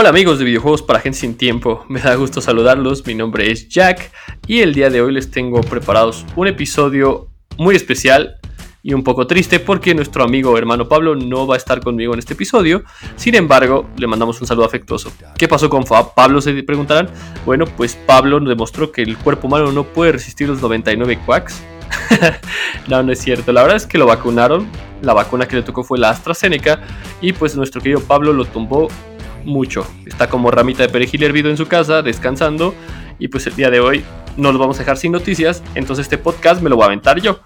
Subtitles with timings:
[0.00, 3.68] Hola amigos de videojuegos para gente sin tiempo, me da gusto saludarlos, mi nombre es
[3.68, 4.12] Jack
[4.46, 8.38] y el día de hoy les tengo preparados un episodio muy especial
[8.84, 12.20] y un poco triste porque nuestro amigo hermano Pablo no va a estar conmigo en
[12.20, 12.84] este episodio,
[13.16, 15.10] sin embargo le mandamos un saludo afectuoso.
[15.36, 16.40] ¿Qué pasó con Pablo?
[16.40, 17.10] Se preguntarán.
[17.44, 21.60] Bueno, pues Pablo demostró que el cuerpo humano no puede resistir los 99 quacks.
[22.86, 24.68] no, no es cierto, la verdad es que lo vacunaron,
[25.02, 26.82] la vacuna que le tocó fue la AstraZeneca
[27.20, 28.86] y pues nuestro querido Pablo lo tumbó
[29.48, 29.86] mucho.
[30.06, 32.74] Está como ramita de perejil hervido en su casa, descansando.
[33.18, 34.04] Y pues el día de hoy
[34.36, 35.62] no los vamos a dejar sin noticias.
[35.74, 37.40] Entonces este podcast me lo voy a aventar yo.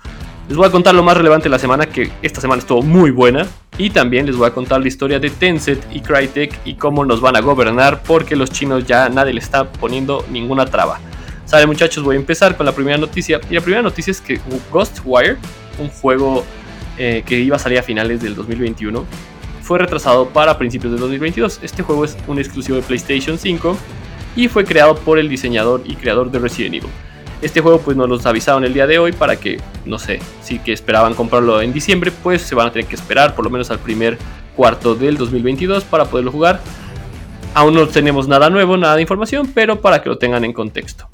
[0.49, 3.11] Les voy a contar lo más relevante de la semana, que esta semana estuvo muy
[3.11, 3.47] buena.
[3.79, 7.21] Y también les voy a contar la historia de Tencent y Crytek y cómo nos
[7.21, 11.01] van a gobernar porque los chinos ya nadie le está poniendo ninguna traba.
[11.47, 13.41] Sale muchachos, voy a empezar con la primera noticia.
[13.49, 14.41] Y la primera noticia es que
[14.71, 15.39] Ghostwire,
[15.79, 16.45] un juego
[16.99, 19.05] eh, que iba a salir a finales del 2021,
[19.63, 21.61] fue retrasado para principios de 2022.
[21.63, 23.77] Este juego es un exclusivo de PlayStation 5
[24.37, 26.91] y fue creado por el diseñador y creador de Resident Evil.
[27.41, 30.59] Este juego pues nos los avisaron el día de hoy para que, no sé, si
[30.59, 33.71] que esperaban comprarlo en diciembre, pues se van a tener que esperar por lo menos
[33.71, 34.19] al primer
[34.57, 36.61] cuarto del 2022 para poderlo jugar.
[37.55, 41.09] Aún no tenemos nada nuevo, nada de información, pero para que lo tengan en contexto.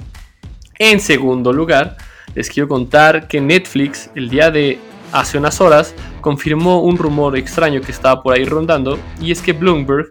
[0.78, 1.96] En segundo lugar,
[2.34, 4.78] les quiero contar que Netflix el día de
[5.12, 5.94] hace unas horas
[6.28, 10.10] confirmó un rumor extraño que estaba por ahí rondando y es que Bloomberg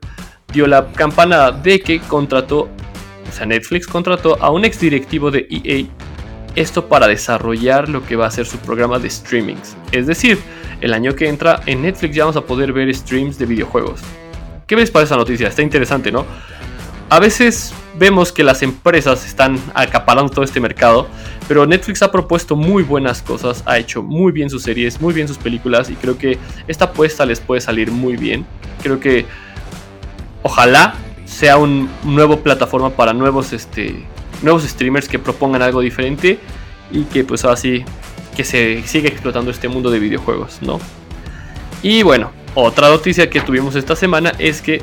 [0.51, 5.47] dio la campanada de que contrató, o sea, Netflix contrató a un ex directivo de
[5.47, 5.85] EA
[6.55, 9.77] esto para desarrollar lo que va a ser su programa de streamings.
[9.91, 10.39] Es decir,
[10.81, 14.01] el año que entra en Netflix ya vamos a poder ver streams de videojuegos.
[14.65, 15.49] ¿Qué ves para esa noticia?
[15.49, 16.25] Está interesante, ¿no?
[17.11, 21.07] A veces vemos que las empresas están acaparando todo este mercado,
[21.47, 25.27] pero Netflix ha propuesto muy buenas cosas, ha hecho muy bien sus series, muy bien
[25.27, 28.45] sus películas y creo que esta apuesta les puede salir muy bien.
[28.81, 29.25] Creo que
[30.43, 30.95] ojalá
[31.25, 34.05] sea una nueva plataforma para nuevos, este,
[34.41, 36.39] nuevos streamers que propongan algo diferente
[36.91, 37.83] y que pues así
[38.35, 40.79] que se siga explotando este mundo de videojuegos, ¿no?
[41.81, 44.81] Y bueno, otra noticia que tuvimos esta semana es que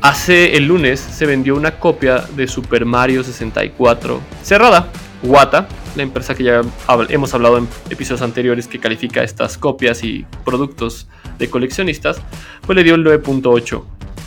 [0.00, 4.90] Hace el lunes se vendió una copia de Super Mario 64 cerrada.
[5.22, 6.60] Wata, la empresa que ya
[7.08, 11.08] hemos hablado en episodios anteriores que califica estas copias y productos
[11.38, 12.20] de coleccionistas,
[12.64, 13.82] pues le dio el 9.8.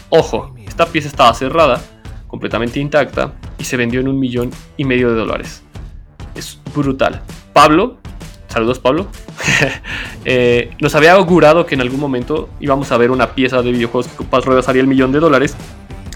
[0.09, 1.81] Ojo, esta pieza estaba cerrada,
[2.28, 5.63] completamente intacta, y se vendió en un millón y medio de dólares.
[6.36, 7.22] Es brutal.
[7.53, 7.98] Pablo,
[8.49, 9.07] saludos Pablo,
[10.25, 14.07] eh, nos había augurado que en algún momento íbamos a ver una pieza de videojuegos
[14.07, 15.55] que pasaría el millón de dólares.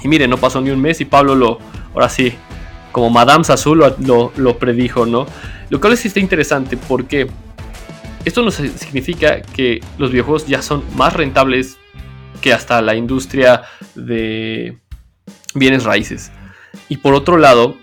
[0.04, 1.60] Y miren, no pasó ni un mes y Pablo lo,
[1.94, 2.34] ahora sí,
[2.92, 5.26] como Madame Sassou lo, predijo, ¿no?
[5.70, 7.28] Lo cual es interesante porque
[8.26, 11.78] esto nos significa que los videojuegos ya son más rentables
[12.42, 13.64] que hasta la industria
[13.96, 14.78] de
[15.56, 16.32] bienes raíces.
[16.90, 17.78] Y por otro lado,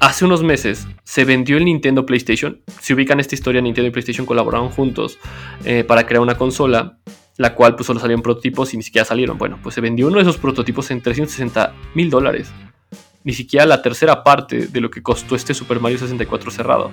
[0.00, 2.60] hace unos meses se vendió el Nintendo PlayStation.
[2.80, 5.18] Si ubican esta historia, Nintendo y PlayStation colaboraron juntos
[5.64, 6.98] eh, para crear una consola,
[7.36, 9.38] la cual pues solo salieron prototipos y ni siquiera salieron.
[9.38, 12.50] Bueno, pues se vendió uno de esos prototipos en 360 mil dólares.
[13.24, 16.90] Ni siquiera la tercera parte de lo que costó este Super Mario 64 cerrado.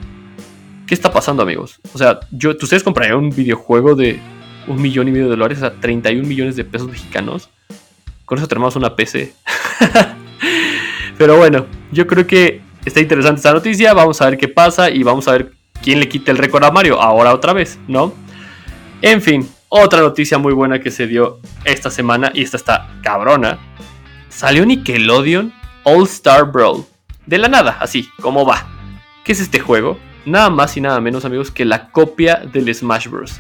[0.88, 1.80] ¿Qué está pasando, amigos?
[1.94, 4.20] O sea, yo, ¿ustedes comprarían un videojuego de
[4.68, 7.50] un millón y medio de dólares, o sea, 31 millones de pesos mexicanos?
[8.26, 9.34] Con eso tenemos una PC.
[11.18, 15.04] Pero bueno, yo creo que está interesante esta noticia, vamos a ver qué pasa y
[15.04, 15.52] vamos a ver
[15.82, 18.14] quién le quita el récord a Mario ahora otra vez, ¿no?
[19.02, 23.60] En fin, otra noticia muy buena que se dio esta semana y esta está cabrona.
[24.30, 25.54] Salió Nickelodeon
[25.84, 26.86] All Star Brawl.
[27.26, 28.68] De la nada, así, como va.
[29.24, 29.98] ¿Qué es este juego?
[30.26, 33.40] Nada más y nada menos, amigos, que la copia del Smash Bros.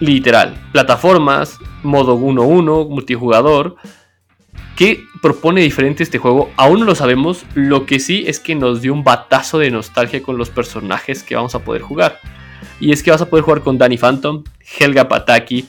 [0.00, 3.76] Literal, plataformas, modo 1-1, multijugador,
[4.76, 6.50] ¿Qué propone diferente este juego?
[6.56, 7.44] Aún no lo sabemos.
[7.54, 11.34] Lo que sí es que nos dio un batazo de nostalgia con los personajes que
[11.34, 12.18] vamos a poder jugar.
[12.78, 14.44] Y es que vas a poder jugar con Danny Phantom,
[14.78, 15.66] Helga Pataki,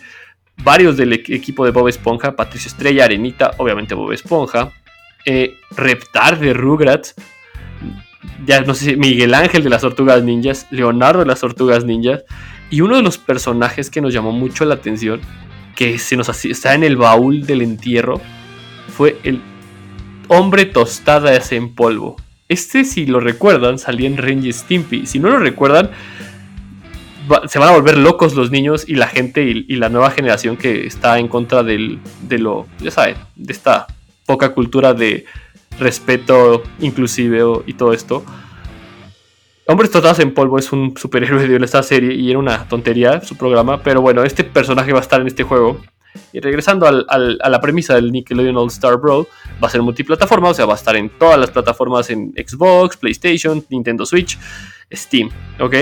[0.63, 4.73] varios del equipo de Bob Esponja, Patricio Estrella, Arenita, obviamente Bob Esponja,
[5.25, 7.15] eh, Reptar de Rugrats,
[8.45, 12.23] ya no sé, Miguel Ángel de las Tortugas Ninjas, Leonardo de las Tortugas Ninjas,
[12.69, 15.21] y uno de los personajes que nos llamó mucho la atención,
[15.75, 18.19] que se nos está en el baúl del entierro,
[18.87, 19.41] fue el
[20.27, 22.17] hombre tostada en polvo.
[22.49, 25.05] Este, si lo recuerdan, salía en Ren Stimpy.
[25.05, 25.91] Si no lo recuerdan,
[27.47, 30.85] se van a volver locos los niños y la gente y, la nueva generación que
[30.85, 33.87] está en contra del, de lo, ya saben, de esta
[34.25, 35.25] poca cultura de
[35.79, 38.23] respeto inclusive y todo esto.
[39.69, 43.35] Hombres Tostados en Polvo es un superhéroe de esta serie y era una tontería su
[43.35, 45.81] programa, pero bueno, este personaje va a estar en este juego
[46.33, 49.27] Y regresando a la premisa del Nickelodeon All Star Brawl,
[49.63, 52.97] va a ser multiplataforma, o sea, va a estar en todas las plataformas en Xbox,
[52.97, 54.37] PlayStation, Nintendo Switch,
[54.91, 55.29] Steam,
[55.59, 55.75] ¿ok?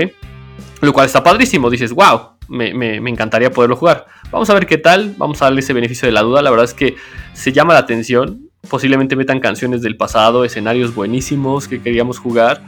[0.80, 4.06] Lo cual está padrísimo, dices, wow, me, encantaría poderlo jugar.
[4.30, 6.64] Vamos a ver qué tal, vamos a darle ese beneficio de la duda, la verdad
[6.64, 6.96] es que
[7.32, 12.62] se llama la atención, posiblemente metan canciones del pasado, escenarios buenísimos que queríamos jugar.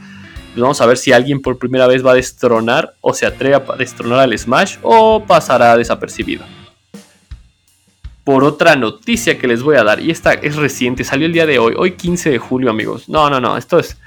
[0.53, 3.55] Pues vamos a ver si alguien por primera vez va a destronar o se atreve
[3.55, 6.43] a destronar al Smash o pasará desapercibido.
[8.29, 11.47] Por otra noticia que les voy a dar, y esta es reciente, salió el día
[11.47, 13.09] de hoy, hoy 15 de julio amigos.
[13.09, 13.97] No, no, no, esto es,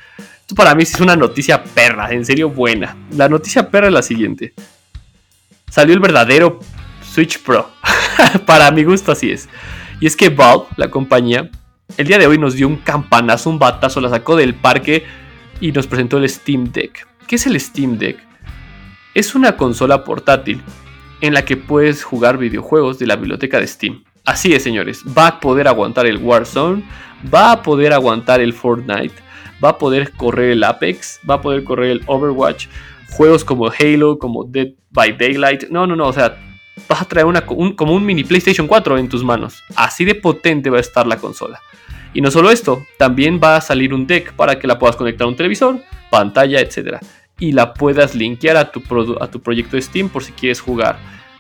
[0.54, 2.96] para mí es una noticia perra, en serio buena.
[3.16, 4.54] La noticia perra es la siguiente.
[5.69, 6.60] Salió el verdadero
[7.02, 7.69] Switch Pro.
[8.46, 9.48] para mi gusto así es.
[9.98, 11.50] Y es que Valve, la compañía,
[11.96, 15.04] el día de hoy nos dio un campanazo, un batazo, la sacó del parque
[15.60, 17.08] y nos presentó el Steam Deck.
[17.26, 18.25] ¿Qué es el Steam Deck?
[19.14, 20.62] Es una consola portátil
[21.20, 24.04] en la que puedes jugar videojuegos de la biblioteca de Steam.
[24.24, 26.84] Así es, señores, va a poder aguantar el Warzone,
[27.32, 29.14] va a poder aguantar el Fortnite,
[29.62, 32.69] va a poder correr el Apex, va a poder correr el Overwatch,
[33.10, 35.70] juegos como Halo, como Dead by Daylight.
[35.70, 36.36] No, no, no, o sea,
[36.88, 39.62] vas a traer una, como un mini PlayStation 4 en tus manos.
[39.74, 41.60] Así de potente va a estar la consola.
[42.14, 45.25] Y no solo esto, también va a salir un deck para que la puedas conectar
[45.25, 45.80] a un televisor,
[46.10, 46.98] pantalla, etc.
[47.38, 48.82] Y la puedas linkear a tu,
[49.20, 50.98] a tu proyecto de Steam por si quieres jugar.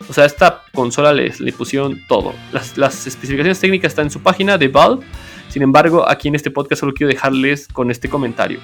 [0.08, 2.34] O sea, esta consola le, le pusieron todo.
[2.52, 5.04] Las, las, especificaciones técnicas están en su página de Valve.
[5.48, 8.60] Sin embargo, aquí en este podcast solo quiero dejarles con este comentario.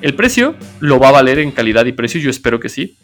[0.00, 2.96] El precio lo va a valer en calidad y precio, yo espero que sí.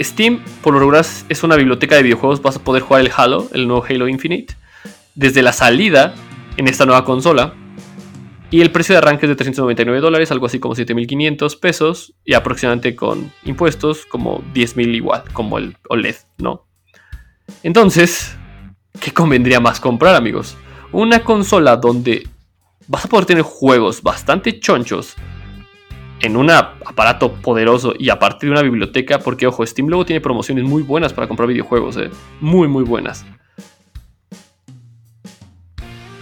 [0.00, 2.42] Steam, por lo regular, es una biblioteca de videojuegos.
[2.42, 4.54] Vas a poder jugar el Halo, el nuevo Halo Infinite.
[5.14, 6.14] Desde la salida
[6.56, 7.54] en esta nueva consola.
[8.50, 12.14] Y el precio de arranque es de 399 dólares, algo así como 7.500 pesos.
[12.24, 16.66] Y aproximadamente con impuestos como 10.000 igual, como el OLED, ¿no?
[17.62, 18.36] Entonces,
[19.00, 20.56] ¿qué convendría más comprar, amigos?
[20.92, 22.28] Una consola donde
[22.86, 25.16] vas a poder tener juegos bastante chonchos
[26.20, 30.64] en un aparato poderoso y aparte de una biblioteca, porque ojo, Steam luego tiene promociones
[30.64, 32.10] muy buenas para comprar videojuegos, ¿eh?
[32.40, 33.24] muy muy buenas.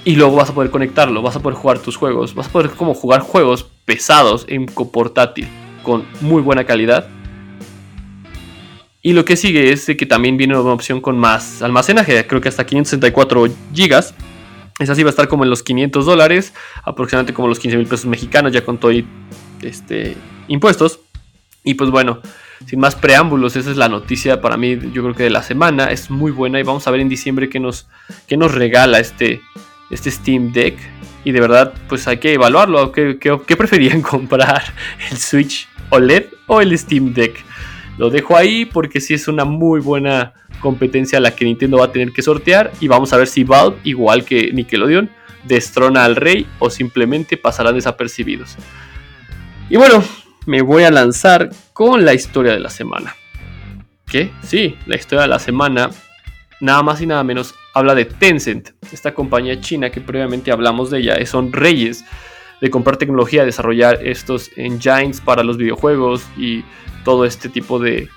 [0.04, 2.70] Y luego vas a poder conectarlo, vas a poder jugar tus juegos, vas a poder
[2.70, 5.46] como jugar juegos pesados en portátil
[5.82, 7.08] con muy buena calidad.
[9.00, 12.48] Y lo que sigue es que también viene una opción con más almacenaje, creo que
[12.48, 14.14] hasta 564 GB.
[14.78, 17.86] Esa sí va a estar como en los 500 dólares, aproximadamente como los 15 mil
[17.86, 18.92] pesos mexicanos, ya con todo
[19.60, 20.16] este,
[20.48, 21.00] impuestos.
[21.62, 22.20] Y pues bueno,
[22.66, 25.86] sin más preámbulos, esa es la noticia para mí, yo creo que de la semana.
[25.86, 27.88] Es muy buena y vamos a ver en diciembre qué nos,
[28.26, 29.40] qué nos regala este,
[29.92, 30.76] este Steam Deck.
[31.24, 32.90] Y de verdad, pues hay que evaluarlo.
[32.90, 34.62] ¿Qué, qué, preferían comprar?
[35.10, 37.44] ¿El Switch OLED o el Steam Deck?
[37.98, 41.92] Lo dejo ahí porque sí es una muy buena competencia la que Nintendo va a
[41.92, 42.72] tener que sortear.
[42.80, 45.10] Y vamos a ver si Valve, igual que Nickelodeon,
[45.44, 48.56] destrona al rey o simplemente pasarán desapercibidos.
[49.68, 50.02] Y bueno,
[50.46, 53.14] me voy a lanzar con la historia de la semana.
[54.06, 54.30] ¿Qué?
[54.42, 55.90] Sí, la historia de la semana
[56.60, 61.00] nada más y nada menos habla de Tencent, esta compañía china que previamente hablamos de
[61.00, 62.04] ella, son reyes
[62.60, 66.64] de comprar tecnología, desarrollar estos engines para los videojuegos y
[67.04, 68.08] todo este tipo de,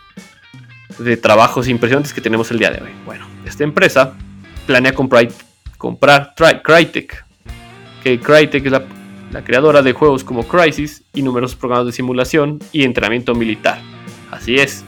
[1.21, 2.91] trabajos impresionantes que tenemos el día de hoy.
[3.05, 4.13] Bueno, esta empresa
[4.67, 5.27] planea comprar,
[5.77, 7.25] comprar Crytek,
[8.03, 8.83] que Crytek es la,
[9.31, 13.79] la creadora de juegos como Crisis y numerosos programas de simulación y entrenamiento militar.
[14.29, 14.83] Así es,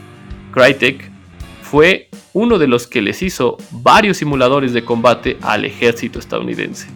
[0.52, 1.10] Crytek
[1.62, 6.88] fue uno de los que les hizo varios simuladores de combate al ejército estadounidense,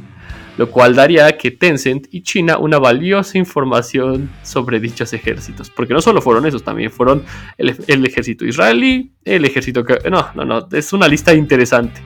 [0.58, 5.94] lo cual daría a que Tencent y China una valiosa información sobre dichos ejércitos, porque
[5.94, 7.24] no solo fueron esos, también fueron
[7.58, 9.98] el, ejército israelí, el ejército que...
[10.10, 12.00] No, no, no, es una lista interesante.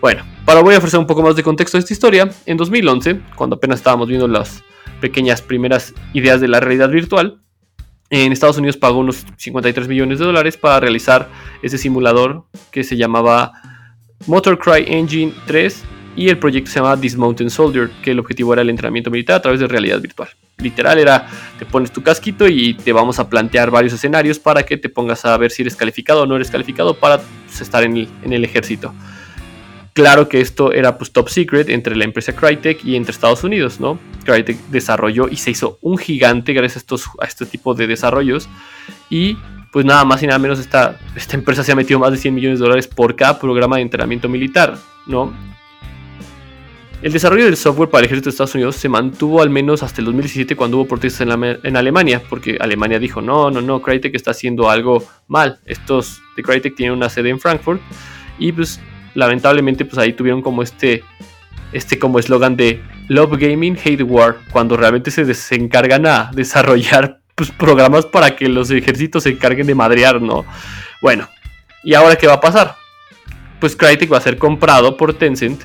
[0.00, 3.20] Bueno, para voy a ofrecer un poco más de contexto de esta historia, en 2011,
[3.36, 4.64] cuando apenas estábamos viendo las
[5.00, 7.40] pequeñas primeras ideas de la realidad virtual,
[8.10, 11.28] en Estados Unidos pagó unos 53 millones de dólares para realizar
[11.62, 13.52] ese simulador que se llamaba
[14.26, 15.84] Motor Cry Engine 3
[16.16, 19.42] y el proyecto se llamaba Dismounted Soldier, que el objetivo era el entrenamiento militar a
[19.42, 20.28] través de realidad virtual.
[20.58, 21.26] Literal era,
[21.58, 25.24] te pones tu casquito y te vamos a plantear varios escenarios para que te pongas
[25.24, 28.92] a ver si eres calificado o no eres calificado para estar en el ejército.
[30.00, 33.80] Claro que esto era pues top secret entre la empresa Crytek y entre Estados Unidos,
[33.80, 33.98] ¿no?
[34.24, 38.48] Crytek desarrolló y se hizo un gigante gracias a, estos, a este tipo de desarrollos
[39.10, 39.36] y
[39.70, 42.34] pues nada más y nada menos esta, esta empresa se ha metido más de 100
[42.34, 45.34] millones de dólares por cada programa de entrenamiento militar, ¿no?
[47.02, 50.00] El desarrollo del software para el ejército de Estados Unidos se mantuvo al menos hasta
[50.00, 54.14] el 2017 cuando hubo protestas en, en Alemania, porque Alemania dijo, no, no, no, Crytek
[54.14, 55.58] está haciendo algo mal.
[55.66, 57.82] Estos de Crytek tienen una sede en Frankfurt
[58.38, 58.80] y pues
[59.14, 61.02] lamentablemente pues ahí tuvieron como este
[61.72, 67.50] este como eslogan de Love Gaming, Hate War, cuando realmente se, encargan a desarrollar pues,
[67.50, 70.44] programas para que los ejércitos se encarguen de madrear, ¿no?
[71.00, 71.28] Bueno,
[71.82, 72.76] ¿y ahora qué va a pasar?
[73.58, 75.62] Pues Crytek va a ser comprado por Tencent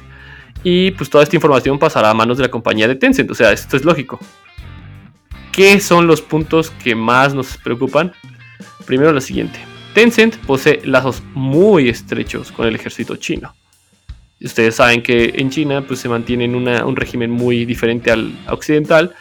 [0.64, 3.52] y pues toda esta información pasará a manos de la compañía de Tencent, o sea,
[3.52, 4.20] esto es lógico.
[5.52, 8.12] ¿Qué son los puntos que más nos preocupan?
[8.86, 9.75] Primero lo siguiente.
[9.96, 13.56] Tencent posee lazos muy estrechos con el ejército chino.
[14.42, 19.16] Ustedes saben que en China pues, se mantiene un régimen muy diferente al occidental.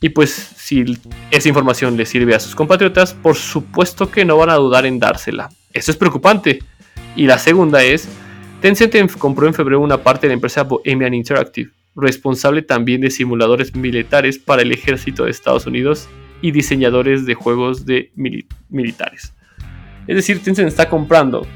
[0.00, 0.98] Y pues si
[1.30, 4.98] esa información le sirve a sus compatriotas, por supuesto que no van a dudar en
[4.98, 5.48] dársela.
[5.72, 6.58] Eso es preocupante.
[7.14, 8.08] Y la segunda es,
[8.60, 13.76] Tencent compró en febrero una parte de la empresa Bohemian Interactive, responsable también de simuladores
[13.76, 16.08] militares para el ejército de Estados Unidos
[16.40, 18.10] y diseñadores de juegos de
[18.68, 19.32] militares.
[20.06, 21.46] Es decir, Tencent está comprando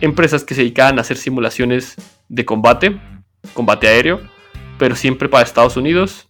[0.00, 1.96] empresas que se dedicaban a hacer simulaciones
[2.28, 2.98] de combate,
[3.54, 4.20] combate aéreo,
[4.78, 6.28] pero siempre para Estados Unidos.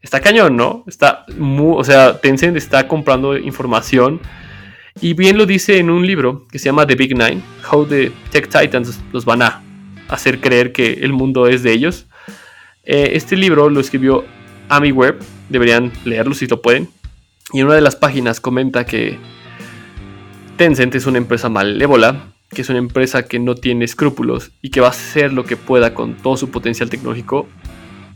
[0.00, 0.84] Está cañón, ¿no?
[0.86, 4.20] Está o sea, Tencent está comprando información
[5.00, 7.40] y bien lo dice en un libro que se llama The Big Nine,
[7.70, 9.62] How the Tech Titans los van a
[10.08, 12.06] hacer creer que el mundo es de ellos.
[12.84, 14.24] Eh, este libro lo escribió
[14.68, 16.88] Amy Webb, deberían leerlo si lo pueden.
[17.52, 19.18] Y en una de las páginas comenta que
[20.56, 24.80] Tencent es una empresa malévola que es una empresa que no tiene escrúpulos y que
[24.80, 27.48] va a hacer lo que pueda con todo su potencial tecnológico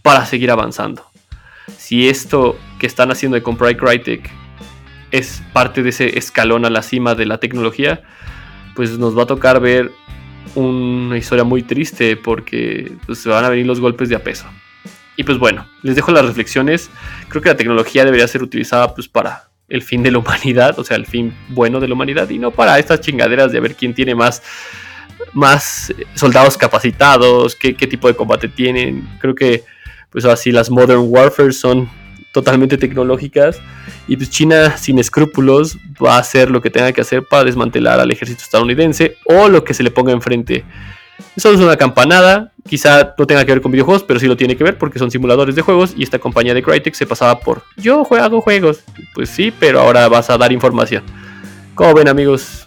[0.03, 1.05] para seguir avanzando.
[1.79, 4.31] Si esto que están haciendo de comprar Crytek
[5.11, 8.03] es parte de ese escalón a la cima de la tecnología,
[8.75, 9.91] pues nos va a tocar ver
[10.55, 14.51] una historia muy triste porque pues, se van a venir los golpes de a.
[15.17, 16.91] Y pues bueno, les dejo las reflexiones.
[17.29, 20.85] Creo que la tecnología debería ser utilizada pues para el fin de la humanidad, o
[20.85, 23.95] sea, el fin bueno de la humanidad, y no para estas chingaderas de ver quién
[23.95, 24.43] tiene más,
[25.33, 29.09] más soldados capacitados, qué, tipo de combate tienen.
[29.21, 29.65] Creo que,
[30.11, 31.89] pues así, las Modern Warfare son
[32.33, 33.61] totalmente tecnológicas,
[34.07, 37.99] y pues China, sin escrúpulos, va a hacer lo que tenga que hacer para desmantelar
[37.99, 40.65] al ejército estadounidense o lo que se le ponga enfrente.
[41.35, 44.57] Eso es una campanada, quizá no tenga que ver con videojuegos, pero sí lo tiene
[44.57, 47.63] que ver porque son simuladores de juegos y esta compañía de Crytek se pasaba por
[47.77, 48.85] yo juego juegos.
[49.15, 51.03] Pues sí, pero ahora vas a dar información.
[51.75, 52.67] Como ven amigos,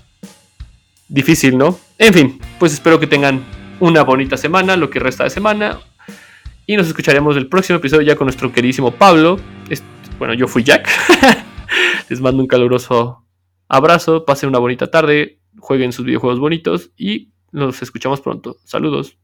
[1.07, 1.79] difícil, ¿no?
[1.97, 3.43] En fin, pues espero que tengan
[3.79, 5.79] una bonita semana, lo que resta de semana.
[6.65, 9.39] Y nos escucharemos el próximo episodio ya con nuestro queridísimo Pablo.
[10.19, 10.87] Bueno, yo fui Jack.
[12.09, 13.25] Les mando un caluroso
[13.67, 18.57] abrazo, pasen una bonita tarde, jueguen sus videojuegos bonitos y nos escuchamos pronto.
[18.65, 19.17] Saludos.